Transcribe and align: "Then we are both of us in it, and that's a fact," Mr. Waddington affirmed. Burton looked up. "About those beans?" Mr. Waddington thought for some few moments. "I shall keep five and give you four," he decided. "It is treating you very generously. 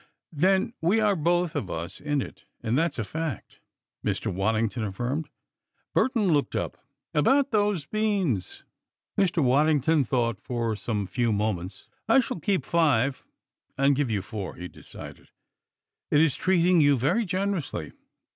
"Then 0.33 0.73
we 0.81 0.99
are 0.99 1.15
both 1.15 1.55
of 1.55 1.69
us 1.69 1.99
in 2.01 2.23
it, 2.23 2.45
and 2.63 2.75
that's 2.75 2.97
a 2.97 3.03
fact," 3.03 3.59
Mr. 4.03 4.33
Waddington 4.33 4.83
affirmed. 4.83 5.29
Burton 5.93 6.29
looked 6.33 6.55
up. 6.55 6.83
"About 7.13 7.51
those 7.51 7.85
beans?" 7.85 8.63
Mr. 9.15 9.43
Waddington 9.43 10.03
thought 10.05 10.39
for 10.41 10.75
some 10.75 11.05
few 11.05 11.31
moments. 11.31 11.87
"I 12.09 12.19
shall 12.19 12.39
keep 12.39 12.65
five 12.65 13.23
and 13.77 13.95
give 13.95 14.09
you 14.09 14.23
four," 14.23 14.55
he 14.55 14.67
decided. 14.67 15.29
"It 16.09 16.19
is 16.19 16.35
treating 16.35 16.81
you 16.81 16.97
very 16.97 17.23
generously. 17.23 17.91